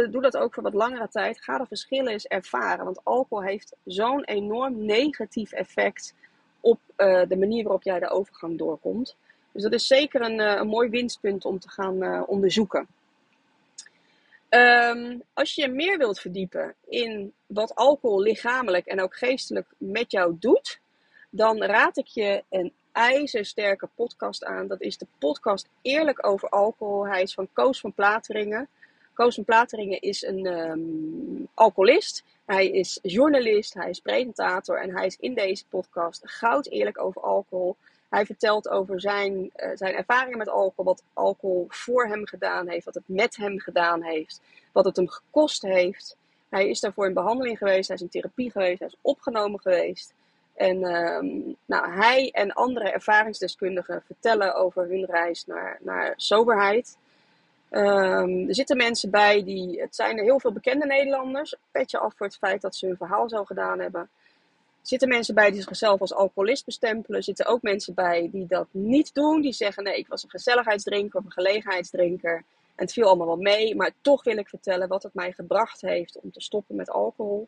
Doe 0.09 0.21
dat 0.21 0.37
ook 0.37 0.53
voor 0.53 0.63
wat 0.63 0.73
langere 0.73 1.07
tijd. 1.07 1.43
Ga 1.43 1.57
de 1.57 1.65
verschillen 1.65 2.11
eens 2.11 2.25
ervaren. 2.25 2.85
Want 2.85 3.03
alcohol 3.03 3.43
heeft 3.43 3.75
zo'n 3.85 4.23
enorm 4.23 4.85
negatief 4.85 5.51
effect 5.51 6.13
op 6.67 6.79
uh, 6.97 7.21
de 7.27 7.37
manier 7.37 7.63
waarop 7.63 7.83
jij 7.83 7.99
de 7.99 8.09
overgang 8.09 8.57
doorkomt. 8.57 9.15
Dus 9.51 9.63
dat 9.63 9.73
is 9.73 9.87
zeker 9.87 10.21
een, 10.21 10.39
uh, 10.39 10.55
een 10.55 10.67
mooi 10.67 10.89
winstpunt 10.89 11.45
om 11.45 11.59
te 11.59 11.69
gaan 11.69 12.03
uh, 12.03 12.23
onderzoeken. 12.25 12.87
Um, 14.49 15.21
als 15.33 15.55
je 15.55 15.67
meer 15.67 15.97
wilt 15.97 16.19
verdiepen 16.19 16.75
in 16.87 17.33
wat 17.45 17.75
alcohol 17.75 18.21
lichamelijk 18.21 18.85
en 18.85 19.01
ook 19.01 19.15
geestelijk 19.15 19.67
met 19.77 20.11
jou 20.11 20.35
doet, 20.39 20.79
dan 21.29 21.63
raad 21.63 21.97
ik 21.97 22.07
je 22.07 22.43
een 22.49 22.73
ijzersterke 22.91 23.89
podcast 23.95 24.43
aan. 24.43 24.67
Dat 24.67 24.81
is 24.81 24.97
de 24.97 25.07
podcast 25.19 25.69
Eerlijk 25.81 26.25
over 26.27 26.49
alcohol. 26.49 27.07
Hij 27.07 27.21
is 27.21 27.33
van 27.33 27.49
Koos 27.53 27.79
van 27.79 27.93
Plateringen. 27.93 28.67
Koos 29.13 29.35
van 29.35 29.43
Plateringen 29.43 30.01
is 30.01 30.23
een 30.23 30.45
um, 30.45 31.47
alcoholist. 31.53 32.23
Hij 32.47 32.67
is 32.67 32.99
journalist, 33.01 33.73
hij 33.73 33.89
is 33.89 33.99
presentator 33.99 34.81
en 34.81 34.95
hij 34.95 35.05
is 35.05 35.17
in 35.19 35.33
deze 35.33 35.65
podcast 35.69 36.21
goud 36.23 36.67
eerlijk 36.67 37.01
over 37.01 37.21
alcohol. 37.21 37.75
Hij 38.09 38.25
vertelt 38.25 38.69
over 38.69 39.01
zijn, 39.01 39.33
uh, 39.33 39.69
zijn 39.73 39.95
ervaringen 39.95 40.37
met 40.37 40.49
alcohol, 40.49 40.85
wat 40.85 41.03
alcohol 41.13 41.65
voor 41.69 42.07
hem 42.07 42.27
gedaan 42.27 42.67
heeft, 42.67 42.85
wat 42.85 42.93
het 42.93 43.03
met 43.05 43.35
hem 43.35 43.59
gedaan 43.59 44.03
heeft, 44.03 44.41
wat 44.71 44.85
het 44.85 44.95
hem 44.95 45.07
gekost 45.07 45.61
heeft. 45.61 46.17
Hij 46.49 46.69
is 46.69 46.79
daarvoor 46.79 47.05
in 47.07 47.13
behandeling 47.13 47.57
geweest, 47.57 47.87
hij 47.87 47.95
is 47.95 48.01
in 48.01 48.09
therapie 48.09 48.51
geweest, 48.51 48.79
hij 48.79 48.87
is 48.87 48.97
opgenomen 49.01 49.59
geweest. 49.59 50.13
En 50.55 50.83
um, 50.83 51.55
nou, 51.65 51.91
hij 51.91 52.31
en 52.31 52.53
andere 52.53 52.89
ervaringsdeskundigen 52.89 54.03
vertellen 54.05 54.55
over 54.55 54.87
hun 54.87 55.05
reis 55.05 55.45
naar, 55.45 55.77
naar 55.81 56.13
soberheid. 56.15 56.97
Um, 57.71 58.47
er 58.47 58.55
zitten 58.55 58.77
mensen 58.77 59.09
bij 59.09 59.43
die, 59.43 59.81
het 59.81 59.95
zijn 59.95 60.19
heel 60.19 60.39
veel 60.39 60.51
bekende 60.51 60.85
Nederlanders, 60.85 61.55
petje 61.71 61.97
af 61.97 62.13
voor 62.15 62.25
het 62.25 62.37
feit 62.37 62.61
dat 62.61 62.75
ze 62.75 62.85
hun 62.85 62.97
verhaal 62.97 63.29
zo 63.29 63.43
gedaan 63.43 63.79
hebben. 63.79 64.01
Er 64.01 64.93
zitten 64.93 65.09
mensen 65.09 65.35
bij 65.35 65.51
die 65.51 65.61
zichzelf 65.61 66.01
als 66.01 66.13
alcoholist 66.13 66.65
bestempelen. 66.65 67.17
Er 67.17 67.23
zitten 67.23 67.45
ook 67.45 67.61
mensen 67.61 67.93
bij 67.93 68.29
die 68.31 68.47
dat 68.47 68.67
niet 68.71 69.13
doen. 69.13 69.41
Die 69.41 69.53
zeggen: 69.53 69.83
nee, 69.83 69.97
ik 69.97 70.07
was 70.07 70.23
een 70.23 70.29
gezelligheidsdrinker 70.29 71.19
of 71.19 71.25
een 71.25 71.31
gelegenheidsdrinker. 71.31 72.35
En 72.35 72.83
het 72.83 72.93
viel 72.93 73.07
allemaal 73.07 73.27
wel 73.27 73.35
mee. 73.35 73.75
Maar 73.75 73.91
toch 74.01 74.23
wil 74.23 74.37
ik 74.37 74.49
vertellen 74.49 74.87
wat 74.87 75.03
het 75.03 75.13
mij 75.13 75.31
gebracht 75.31 75.81
heeft 75.81 76.19
om 76.21 76.31
te 76.31 76.41
stoppen 76.41 76.75
met 76.75 76.89
alcohol. 76.89 77.47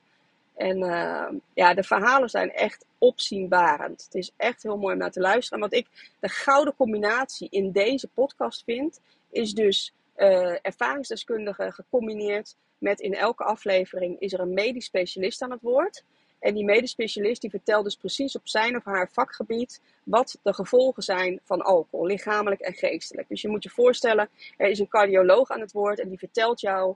En 0.56 0.78
uh, 0.78 1.28
ja, 1.54 1.74
de 1.74 1.84
verhalen 1.84 2.30
zijn 2.30 2.52
echt 2.52 2.86
opzienbarend. 2.98 4.04
Het 4.04 4.16
is 4.16 4.32
echt 4.38 4.64
heel 4.64 4.78
mooi 4.78 4.94
om 4.94 5.00
naar 5.00 5.12
te 5.12 5.20
luisteren. 5.20 5.64
En 5.64 5.70
wat 5.70 5.80
ik 5.80 5.88
de 6.20 6.30
gouden 6.30 6.76
combinatie 6.76 7.48
in 7.52 7.72
deze 7.72 8.08
podcast 8.08 8.64
vind, 8.64 9.00
is 9.30 9.54
dus 9.54 9.94
uh, 10.20 10.58
ervaringsdeskundigen 10.62 11.74
gecombineerd 11.74 12.56
met 12.78 13.00
in 13.00 13.14
elke 13.14 13.44
aflevering 13.44 14.20
is 14.20 14.34
er 14.34 14.40
een 14.40 14.54
medisch 14.54 14.86
specialist 14.86 15.42
aan 15.42 15.52
het 15.52 15.62
woord. 15.62 16.04
En 16.40 16.54
die 16.54 16.66
medisch 16.66 16.92
specialist 16.92 17.42
die 17.42 17.50
vertelt 17.50 17.84
dus 17.84 17.96
precies 17.96 18.36
op 18.36 18.48
zijn 18.48 18.76
of 18.76 18.84
haar 18.84 19.10
vakgebied 19.12 19.82
wat 20.04 20.40
de 20.44 20.54
gevolgen 20.54 21.04
zijn 21.04 21.40
van 21.44 21.62
alcohol, 21.62 22.06
lichamelijk 22.06 22.62
en 22.62 22.74
geestelijk. 22.74 23.28
Dus 23.28 23.42
je 23.42 23.48
moet 23.48 23.64
je 23.64 23.70
voorstellen, 23.70 24.30
er 24.58 24.70
is 24.70 24.80
een 24.80 24.88
cardioloog 24.88 25.50
aan 25.50 25.60
het 25.60 25.72
woord 25.72 26.00
en 26.00 26.10
die 26.10 26.18
vertelt 26.18 26.62
jou 26.62 26.96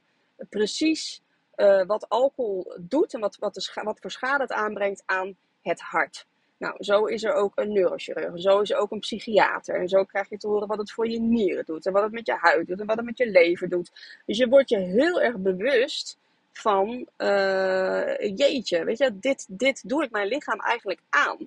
precies 0.50 1.22
uh, 1.56 1.86
wat 1.86 2.10
alcohol 2.10 2.74
doet 2.80 3.14
en 3.14 3.20
wat, 3.20 3.38
wat, 3.40 3.72
wat 3.84 4.00
voor 4.00 4.12
schade 4.12 4.44
het 4.44 4.52
aanbrengt 4.52 5.04
aan 5.06 5.38
het 5.62 5.82
hart. 5.82 6.26
Nou, 6.64 6.76
zo 6.80 7.06
is 7.06 7.24
er 7.24 7.34
ook 7.34 7.52
een 7.56 7.72
neurochirurg, 7.72 8.42
zo 8.42 8.60
is 8.60 8.72
er 8.72 8.78
ook 8.78 8.92
een 8.92 9.00
psychiater. 9.00 9.76
En 9.76 9.88
zo 9.90 10.04
krijg 10.04 10.30
je 10.30 10.38
te 10.38 10.48
horen 10.48 10.68
wat 10.68 10.78
het 10.78 10.92
voor 10.92 11.10
je 11.10 11.20
nieren 11.20 11.66
doet 11.66 11.86
en 11.86 11.94
wat 11.94 12.04
het 12.04 12.12
met 12.12 12.26
je 12.26 12.36
huid 12.36 12.68
doet 12.68 12.80
en 12.80 12.86
wat 12.86 12.96
het 12.96 13.06
met 13.06 13.18
je 13.18 13.30
lever 13.30 13.70
doet. 13.70 13.92
Dus 14.26 14.38
je 14.38 14.48
wordt 14.48 14.70
je 14.70 14.78
heel 14.78 15.22
erg 15.22 15.38
bewust 15.38 16.18
van, 16.52 17.08
uh, 17.18 18.18
jeetje, 18.18 18.84
weet 18.84 18.98
je, 18.98 19.20
dit, 19.20 19.46
dit 19.50 19.90
doe 19.90 20.04
ik 20.04 20.12
mijn 20.12 20.28
lichaam 20.28 20.60
eigenlijk 20.60 21.00
aan. 21.10 21.38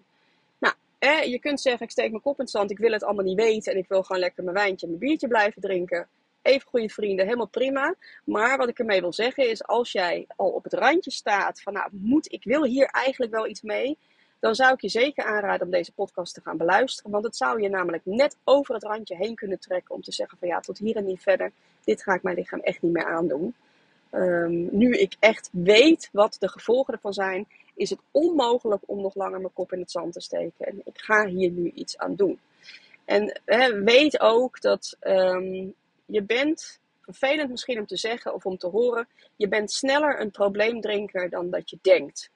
Nou, 0.58 0.74
eh, 0.98 1.22
je 1.24 1.38
kunt 1.38 1.60
zeggen, 1.60 1.84
ik 1.86 1.92
steek 1.92 2.10
mijn 2.10 2.22
kop 2.22 2.38
in 2.38 2.44
het 2.44 2.50
zand, 2.50 2.70
ik 2.70 2.78
wil 2.78 2.92
het 2.92 3.04
allemaal 3.04 3.24
niet 3.24 3.40
weten 3.40 3.72
en 3.72 3.78
ik 3.78 3.88
wil 3.88 4.02
gewoon 4.02 4.20
lekker 4.20 4.44
mijn 4.44 4.56
wijntje 4.56 4.86
en 4.86 4.92
mijn 4.92 5.08
biertje 5.08 5.28
blijven 5.28 5.62
drinken. 5.62 6.08
Even 6.42 6.68
goede 6.68 6.88
vrienden, 6.88 7.24
helemaal 7.24 7.48
prima. 7.48 7.94
Maar 8.24 8.56
wat 8.56 8.68
ik 8.68 8.78
ermee 8.78 9.00
wil 9.00 9.12
zeggen 9.12 9.50
is, 9.50 9.66
als 9.66 9.92
jij 9.92 10.26
al 10.36 10.48
op 10.48 10.64
het 10.64 10.72
randje 10.72 11.10
staat 11.10 11.62
van, 11.62 11.72
nou, 11.72 11.88
moet, 11.92 12.32
ik 12.32 12.44
wil 12.44 12.64
hier 12.64 12.86
eigenlijk 12.86 13.32
wel 13.32 13.46
iets 13.46 13.62
mee 13.62 13.98
dan 14.38 14.54
zou 14.54 14.72
ik 14.72 14.80
je 14.80 14.88
zeker 14.88 15.24
aanraden 15.24 15.66
om 15.66 15.72
deze 15.72 15.92
podcast 15.92 16.34
te 16.34 16.40
gaan 16.40 16.56
beluisteren. 16.56 17.10
Want 17.10 17.24
het 17.24 17.36
zou 17.36 17.62
je 17.62 17.68
namelijk 17.68 18.02
net 18.04 18.36
over 18.44 18.74
het 18.74 18.84
randje 18.84 19.16
heen 19.16 19.34
kunnen 19.34 19.58
trekken 19.58 19.94
om 19.94 20.02
te 20.02 20.12
zeggen 20.12 20.38
van 20.38 20.48
ja, 20.48 20.60
tot 20.60 20.78
hier 20.78 20.96
en 20.96 21.04
niet 21.04 21.22
verder. 21.22 21.52
Dit 21.84 22.02
ga 22.02 22.14
ik 22.14 22.22
mijn 22.22 22.36
lichaam 22.36 22.60
echt 22.60 22.82
niet 22.82 22.92
meer 22.92 23.06
aandoen. 23.06 23.54
ehm, 24.10 24.76
nu 24.76 24.92
ik 24.92 25.16
echt 25.18 25.48
weet 25.52 26.08
wat 26.12 26.36
de 26.38 26.48
gevolgen 26.48 26.94
ervan 26.94 27.12
zijn, 27.12 27.46
is 27.74 27.90
het 27.90 27.98
onmogelijk 28.10 28.82
om 28.86 29.00
nog 29.00 29.14
langer 29.14 29.40
mijn 29.40 29.52
kop 29.52 29.72
in 29.72 29.80
het 29.80 29.90
zand 29.90 30.12
te 30.12 30.20
steken. 30.20 30.66
En 30.66 30.80
ik 30.84 30.98
ga 30.98 31.26
hier 31.26 31.50
nu 31.50 31.70
iets 31.74 31.98
aan 31.98 32.14
doen. 32.14 32.38
En 33.04 33.40
weet 33.84 34.20
ook 34.20 34.60
dat 34.60 34.96
um, 35.00 35.74
je 36.06 36.22
bent, 36.22 36.80
vervelend 37.00 37.50
misschien 37.50 37.78
om 37.78 37.86
te 37.86 37.96
zeggen 37.96 38.34
of 38.34 38.46
om 38.46 38.58
te 38.58 38.66
horen, 38.66 39.08
je 39.36 39.48
bent 39.48 39.72
sneller 39.72 40.20
een 40.20 40.30
probleemdrinker 40.30 41.30
dan 41.30 41.50
dat 41.50 41.70
je 41.70 41.78
denkt. 41.82 42.30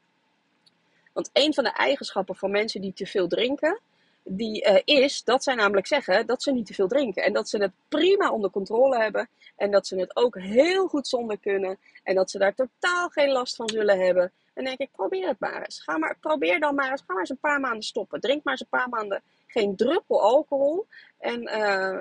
Want 1.12 1.30
een 1.32 1.54
van 1.54 1.64
de 1.64 1.72
eigenschappen 1.72 2.36
van 2.36 2.50
mensen 2.50 2.80
die 2.80 2.92
te 2.92 3.06
veel 3.06 3.28
drinken, 3.28 3.80
die 4.22 4.68
uh, 4.70 4.78
is 4.84 5.24
dat 5.24 5.42
zij 5.42 5.54
namelijk 5.54 5.86
zeggen 5.86 6.26
dat 6.26 6.42
ze 6.42 6.52
niet 6.52 6.66
te 6.66 6.74
veel 6.74 6.88
drinken. 6.88 7.22
En 7.22 7.32
dat 7.32 7.48
ze 7.48 7.58
het 7.58 7.72
prima 7.88 8.30
onder 8.30 8.50
controle 8.50 8.98
hebben. 8.98 9.28
En 9.56 9.70
dat 9.70 9.86
ze 9.86 9.96
het 9.96 10.16
ook 10.16 10.38
heel 10.38 10.86
goed 10.86 11.08
zonder 11.08 11.38
kunnen. 11.38 11.78
En 12.02 12.14
dat 12.14 12.30
ze 12.30 12.38
daar 12.38 12.54
totaal 12.54 13.08
geen 13.08 13.30
last 13.30 13.56
van 13.56 13.68
zullen 13.68 13.98
hebben. 13.98 14.32
En 14.54 14.64
denk 14.64 14.78
ik, 14.78 14.90
probeer 14.92 15.28
het 15.28 15.40
maar 15.40 15.62
eens. 15.62 15.82
Ga 15.82 15.98
maar, 15.98 16.16
probeer 16.20 16.60
dan 16.60 16.74
maar 16.74 16.90
eens. 16.90 17.00
Ga 17.00 17.12
maar 17.12 17.20
eens 17.20 17.30
een 17.30 17.38
paar 17.38 17.60
maanden 17.60 17.82
stoppen. 17.82 18.20
Drink 18.20 18.44
maar 18.44 18.52
eens 18.52 18.62
een 18.62 18.78
paar 18.78 18.88
maanden 18.88 19.22
geen 19.46 19.76
druppel 19.76 20.22
alcohol. 20.22 20.86
En 21.18 21.42
uh, 21.42 21.98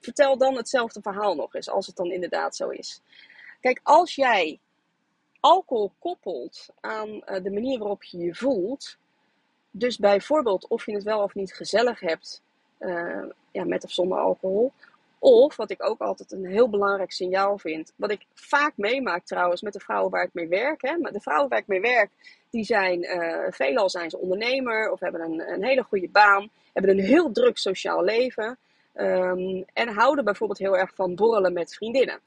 vertel 0.00 0.36
dan 0.38 0.56
hetzelfde 0.56 1.00
verhaal 1.02 1.34
nog 1.34 1.54
eens, 1.54 1.70
als 1.70 1.86
het 1.86 1.96
dan 1.96 2.10
inderdaad 2.10 2.56
zo 2.56 2.68
is. 2.68 3.00
Kijk, 3.60 3.80
als 3.82 4.14
jij 4.14 4.58
alcohol 5.42 5.92
koppelt 5.98 6.68
aan 6.80 7.08
uh, 7.08 7.22
de 7.42 7.50
manier 7.50 7.78
waarop 7.78 8.02
je 8.02 8.18
je 8.18 8.34
voelt, 8.34 8.96
dus 9.70 9.98
bijvoorbeeld 9.98 10.68
of 10.68 10.86
je 10.86 10.94
het 10.94 11.02
wel 11.02 11.22
of 11.22 11.34
niet 11.34 11.54
gezellig 11.54 12.00
hebt, 12.00 12.42
uh, 12.78 13.24
ja, 13.50 13.64
met 13.64 13.84
of 13.84 13.90
zonder 13.90 14.18
alcohol. 14.18 14.72
Of, 15.18 15.56
wat 15.56 15.70
ik 15.70 15.82
ook 15.82 16.00
altijd 16.00 16.32
een 16.32 16.46
heel 16.46 16.68
belangrijk 16.68 17.12
signaal 17.12 17.58
vind, 17.58 17.92
wat 17.96 18.10
ik 18.10 18.26
vaak 18.34 18.72
meemaak 18.76 19.24
trouwens 19.24 19.62
met 19.62 19.72
de 19.72 19.80
vrouwen 19.80 20.10
waar 20.10 20.24
ik 20.24 20.34
mee 20.34 20.48
werk. 20.48 20.82
Hè. 20.82 20.96
De 20.98 21.20
vrouwen 21.20 21.48
waar 21.48 21.58
ik 21.58 21.66
mee 21.66 21.80
werk, 21.80 22.10
die 22.50 22.64
zijn, 22.64 23.04
uh, 23.04 23.46
veelal 23.50 23.90
zijn 23.90 24.10
ze 24.10 24.18
ondernemer 24.18 24.90
of 24.90 25.00
hebben 25.00 25.20
een, 25.20 25.52
een 25.52 25.64
hele 25.64 25.82
goede 25.82 26.08
baan, 26.08 26.50
hebben 26.72 26.90
een 26.90 27.04
heel 27.04 27.32
druk 27.32 27.58
sociaal 27.58 28.04
leven. 28.04 28.58
Um, 28.94 29.64
en 29.72 29.88
houden 29.88 30.24
bijvoorbeeld 30.24 30.58
heel 30.58 30.76
erg 30.76 30.94
van 30.94 31.14
borrelen 31.14 31.52
met 31.52 31.74
vriendinnen. 31.74 32.20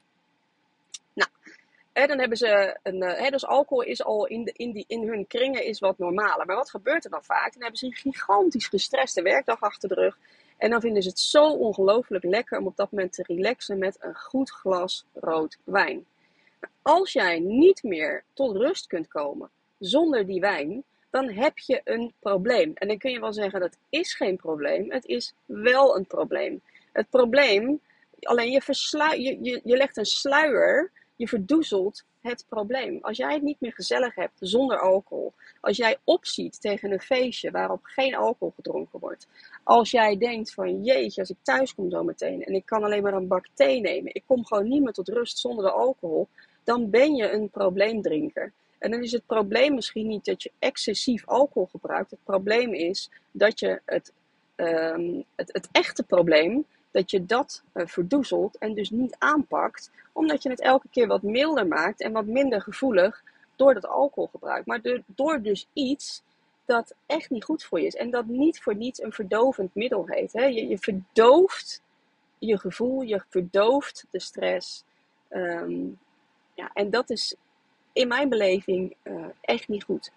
Nou, 1.96 2.08
dan 2.08 2.18
hebben 2.18 2.38
ze 2.38 2.78
een. 2.82 3.02
Hè, 3.02 3.30
dus 3.30 3.46
alcohol 3.46 3.82
is 3.82 4.04
al 4.04 4.26
in, 4.26 4.44
de, 4.44 4.52
in, 4.52 4.72
die, 4.72 4.84
in 4.88 5.08
hun 5.08 5.26
kringen 5.26 5.64
is 5.64 5.78
wat 5.78 5.98
normaler. 5.98 6.46
Maar 6.46 6.56
wat 6.56 6.70
gebeurt 6.70 7.04
er 7.04 7.10
dan 7.10 7.24
vaak? 7.24 7.52
Dan 7.52 7.62
hebben 7.62 7.78
ze 7.78 7.86
een 7.86 7.94
gigantisch 7.94 8.66
gestreste 8.66 9.22
werkdag 9.22 9.60
achter 9.60 9.88
de 9.88 9.94
rug. 9.94 10.18
En 10.58 10.70
dan 10.70 10.80
vinden 10.80 11.02
ze 11.02 11.08
het 11.08 11.18
zo 11.18 11.44
ongelooflijk 11.48 12.24
lekker 12.24 12.58
om 12.58 12.66
op 12.66 12.76
dat 12.76 12.90
moment 12.90 13.12
te 13.12 13.22
relaxen 13.26 13.78
met 13.78 13.96
een 14.00 14.14
goed 14.14 14.50
glas 14.50 15.04
rood 15.14 15.58
wijn. 15.64 16.06
Als 16.82 17.12
jij 17.12 17.38
niet 17.38 17.82
meer 17.82 18.24
tot 18.32 18.56
rust 18.56 18.86
kunt 18.86 19.08
komen 19.08 19.50
zonder 19.78 20.26
die 20.26 20.40
wijn, 20.40 20.84
dan 21.10 21.30
heb 21.30 21.58
je 21.58 21.80
een 21.84 22.12
probleem. 22.18 22.70
En 22.74 22.88
dan 22.88 22.98
kun 22.98 23.10
je 23.10 23.20
wel 23.20 23.32
zeggen 23.32 23.60
dat 23.60 23.76
is 23.88 24.14
geen 24.14 24.36
probleem, 24.36 24.90
het 24.90 25.04
is 25.04 25.34
wel 25.44 25.96
een 25.96 26.06
probleem. 26.06 26.60
Het 26.92 27.10
probleem, 27.10 27.80
alleen 28.20 28.50
je, 28.50 28.60
verslu 28.60 29.16
je, 29.16 29.38
je, 29.42 29.60
je 29.64 29.76
legt 29.76 29.96
een 29.96 30.06
sluier, 30.06 30.90
je 31.16 31.28
verdoezelt 31.28 32.04
het 32.20 32.44
probleem. 32.48 32.98
Als 33.02 33.16
jij 33.16 33.32
het 33.32 33.42
niet 33.42 33.60
meer 33.60 33.72
gezellig 33.72 34.14
hebt 34.14 34.38
zonder 34.40 34.78
alcohol, 34.78 35.32
als 35.60 35.76
jij 35.76 35.96
opziet 36.04 36.60
tegen 36.60 36.92
een 36.92 37.00
feestje 37.00 37.50
waarop 37.50 37.80
geen 37.82 38.14
alcohol 38.14 38.52
gedronken 38.56 38.98
wordt, 38.98 39.26
als 39.62 39.90
jij 39.90 40.18
denkt 40.18 40.54
van 40.54 40.84
jeetje, 40.84 41.20
als 41.20 41.30
ik 41.30 41.36
thuis 41.42 41.74
kom 41.74 41.90
zo 41.90 42.02
meteen 42.02 42.44
en 42.44 42.54
ik 42.54 42.66
kan 42.66 42.84
alleen 42.84 43.02
maar 43.02 43.14
een 43.14 43.28
bak 43.28 43.46
thee 43.54 43.80
nemen, 43.80 44.14
ik 44.14 44.22
kom 44.26 44.46
gewoon 44.46 44.68
niet 44.68 44.82
meer 44.82 44.92
tot 44.92 45.08
rust 45.08 45.38
zonder 45.38 45.64
de 45.64 45.70
alcohol, 45.70 46.28
dan 46.64 46.90
ben 46.90 47.14
je 47.14 47.30
een 47.30 47.50
probleemdrinker. 47.50 48.52
En 48.78 48.90
dan 48.90 49.02
is 49.02 49.12
het 49.12 49.26
probleem 49.26 49.74
misschien 49.74 50.06
niet 50.06 50.24
dat 50.24 50.42
je 50.42 50.52
excessief 50.58 51.26
alcohol 51.26 51.68
gebruikt. 51.70 52.10
Het 52.10 52.24
probleem 52.24 52.74
is 52.74 53.10
dat 53.30 53.60
je 53.60 53.80
het, 53.84 54.12
um, 54.56 55.24
het, 55.34 55.52
het 55.52 55.68
echte 55.72 56.02
probleem, 56.02 56.66
dat 56.90 57.10
je 57.10 57.26
dat 57.26 57.62
uh, 57.74 57.86
verdoezelt 57.86 58.58
en 58.58 58.74
dus 58.74 58.90
niet 58.90 59.16
aanpakt, 59.18 59.90
omdat 60.12 60.42
je 60.42 60.48
het 60.50 60.60
elke 60.60 60.88
keer 60.90 61.06
wat 61.06 61.22
milder 61.22 61.66
maakt 61.66 62.00
en 62.00 62.12
wat 62.12 62.26
minder 62.26 62.62
gevoelig 62.62 63.22
door 63.56 63.74
dat 63.74 63.86
alcoholgebruik. 63.86 64.66
Maar 64.66 64.80
door, 65.06 65.42
dus 65.42 65.68
iets 65.72 66.22
dat 66.64 66.94
echt 67.06 67.30
niet 67.30 67.44
goed 67.44 67.64
voor 67.64 67.80
je 67.80 67.86
is 67.86 67.94
en 67.96 68.10
dat 68.10 68.26
niet 68.26 68.62
voor 68.62 68.74
niets 68.74 69.02
een 69.02 69.12
verdovend 69.12 69.74
middel 69.74 70.06
heet. 70.06 70.32
Hè? 70.32 70.44
Je, 70.44 70.68
je 70.68 70.78
verdooft 70.78 71.82
je 72.38 72.58
gevoel, 72.58 73.02
je 73.02 73.22
verdooft 73.28 74.06
de 74.10 74.20
stress. 74.20 74.84
Um, 75.30 75.98
ja, 76.54 76.70
en 76.74 76.90
dat 76.90 77.10
is 77.10 77.34
in 77.92 78.08
mijn 78.08 78.28
beleving 78.28 78.96
uh, 79.02 79.26
echt 79.40 79.68
niet 79.68 79.84
goed. 79.84 80.12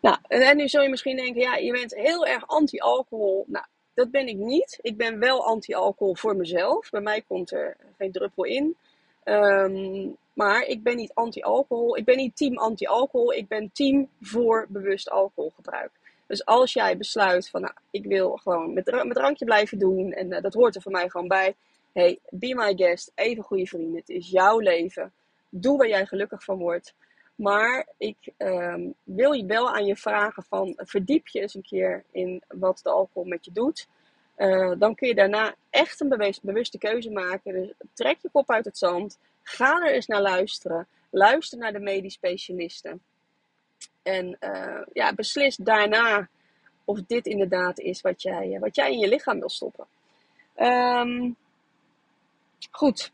Nou, 0.00 0.16
en 0.22 0.56
nu 0.56 0.68
zul 0.68 0.82
je 0.82 0.88
misschien 0.88 1.16
denken, 1.16 1.40
ja, 1.40 1.56
je 1.56 1.72
bent 1.72 1.94
heel 1.94 2.26
erg 2.26 2.46
anti-alcohol. 2.46 3.44
Nou, 3.46 3.64
dat 3.98 4.10
ben 4.10 4.26
ik 4.26 4.36
niet. 4.36 4.78
Ik 4.82 4.96
ben 4.96 5.18
wel 5.18 5.44
anti-alcohol 5.44 6.14
voor 6.14 6.36
mezelf. 6.36 6.90
Bij 6.90 7.00
mij 7.00 7.22
komt 7.28 7.52
er 7.52 7.76
geen 7.96 8.12
druppel 8.12 8.44
in. 8.44 8.76
Um, 9.24 10.16
maar 10.32 10.62
ik 10.62 10.82
ben 10.82 10.96
niet 10.96 11.14
anti-alcohol. 11.14 11.96
Ik 11.96 12.04
ben 12.04 12.16
niet 12.16 12.36
team 12.36 12.58
anti-alcohol. 12.58 13.32
Ik 13.32 13.48
ben 13.48 13.70
team 13.72 14.08
voor 14.20 14.66
bewust 14.68 15.10
alcoholgebruik. 15.10 15.90
Dus 16.26 16.44
als 16.44 16.72
jij 16.72 16.96
besluit 16.96 17.48
van, 17.48 17.60
nou, 17.60 17.74
ik 17.90 18.04
wil 18.04 18.36
gewoon 18.36 18.72
met, 18.72 18.84
drankje 19.08 19.44
blijven 19.44 19.78
doen. 19.78 20.12
En 20.12 20.32
uh, 20.32 20.40
dat 20.40 20.54
hoort 20.54 20.74
er 20.74 20.82
voor 20.82 20.92
mij 20.92 21.08
gewoon 21.08 21.28
bij. 21.28 21.54
Hey, 21.92 22.18
be 22.30 22.54
my 22.54 22.72
guest. 22.76 23.12
Even 23.14 23.42
goede 23.42 23.66
vrienden. 23.66 23.96
Het 23.96 24.08
is 24.08 24.30
jouw 24.30 24.58
leven. 24.58 25.12
Doe 25.48 25.76
waar 25.76 25.88
jij 25.88 26.06
gelukkig 26.06 26.44
van 26.44 26.58
wordt. 26.58 26.94
Maar 27.38 27.86
ik 27.96 28.16
um, 28.38 28.94
wil 29.02 29.32
je 29.32 29.46
wel 29.46 29.74
aan 29.74 29.86
je 29.86 29.96
vragen 29.96 30.42
van 30.42 30.72
verdiep 30.76 31.28
je 31.28 31.40
eens 31.40 31.54
een 31.54 31.62
keer 31.62 32.04
in 32.10 32.42
wat 32.48 32.80
de 32.82 32.90
alcohol 32.90 33.28
met 33.28 33.44
je 33.44 33.52
doet. 33.52 33.88
Uh, 34.36 34.72
dan 34.78 34.94
kun 34.94 35.08
je 35.08 35.14
daarna 35.14 35.54
echt 35.70 36.00
een 36.00 36.08
bewust, 36.08 36.42
bewuste 36.42 36.78
keuze 36.78 37.10
maken. 37.10 37.52
Dus 37.52 37.72
trek 37.94 38.18
je 38.20 38.28
kop 38.32 38.50
uit 38.50 38.64
het 38.64 38.78
zand. 38.78 39.18
Ga 39.42 39.80
er 39.82 39.92
eens 39.92 40.06
naar 40.06 40.20
luisteren. 40.20 40.86
Luister 41.10 41.58
naar 41.58 41.72
de 41.72 41.78
medisch 41.78 42.12
specialisten. 42.12 43.02
En 44.02 44.36
uh, 44.40 44.82
ja, 44.92 45.14
beslis 45.14 45.56
daarna 45.56 46.28
of 46.84 47.00
dit 47.06 47.26
inderdaad 47.26 47.78
is 47.78 48.00
wat 48.00 48.22
jij, 48.22 48.56
wat 48.60 48.74
jij 48.74 48.92
in 48.92 48.98
je 48.98 49.08
lichaam 49.08 49.38
wil 49.38 49.50
stoppen. 49.50 49.86
Um, 50.56 51.36
goed, 52.70 53.12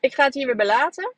ik 0.00 0.14
ga 0.14 0.24
het 0.24 0.34
hier 0.34 0.46
weer 0.46 0.56
bij 0.56 0.66
laten 0.66 1.12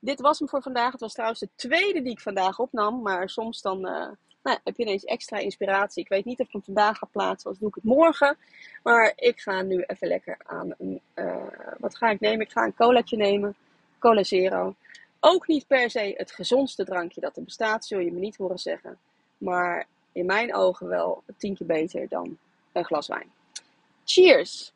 dit 0.00 0.20
was 0.20 0.38
hem 0.38 0.48
voor 0.48 0.62
vandaag. 0.62 0.92
Het 0.92 1.00
was 1.00 1.12
trouwens 1.12 1.40
de 1.40 1.48
tweede 1.54 2.02
die 2.02 2.12
ik 2.12 2.20
vandaag 2.20 2.58
opnam. 2.58 3.02
Maar 3.02 3.28
soms 3.28 3.62
dan 3.62 3.86
uh, 3.86 4.08
nou, 4.42 4.58
heb 4.64 4.76
je 4.76 4.82
ineens 4.82 5.04
extra 5.04 5.38
inspiratie. 5.38 6.02
Ik 6.02 6.08
weet 6.08 6.24
niet 6.24 6.40
of 6.40 6.46
ik 6.46 6.52
hem 6.52 6.62
vandaag 6.62 6.98
ga 6.98 7.08
plaatsen, 7.12 7.50
of 7.50 7.58
doe 7.58 7.68
ik 7.68 7.74
het 7.74 7.84
morgen. 7.84 8.36
Maar 8.82 9.12
ik 9.16 9.40
ga 9.40 9.62
nu 9.62 9.82
even 9.86 10.08
lekker 10.08 10.36
aan 10.46 10.74
een. 10.78 11.00
Uh, 11.14 11.36
wat 11.78 11.96
ga 11.96 12.10
ik 12.10 12.20
nemen? 12.20 12.46
Ik 12.46 12.52
ga 12.52 12.64
een 12.64 12.74
colaatje 12.74 13.16
nemen. 13.16 13.54
Cola 13.98 14.24
Zero. 14.24 14.74
Ook 15.20 15.46
niet 15.46 15.66
per 15.66 15.90
se 15.90 16.14
het 16.16 16.30
gezondste 16.30 16.84
drankje 16.84 17.20
dat 17.20 17.36
er 17.36 17.44
bestaat, 17.44 17.84
zul 17.84 17.98
je 17.98 18.12
me 18.12 18.18
niet 18.18 18.36
horen 18.36 18.58
zeggen. 18.58 18.98
Maar 19.38 19.86
in 20.12 20.26
mijn 20.26 20.54
ogen 20.54 20.88
wel 20.88 21.22
tien 21.36 21.56
keer 21.56 21.66
beter 21.66 22.08
dan 22.08 22.38
een 22.72 22.84
glas 22.84 23.06
wijn. 23.06 23.30
Cheers! 24.04 24.72